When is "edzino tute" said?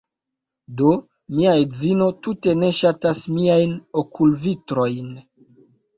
1.65-2.57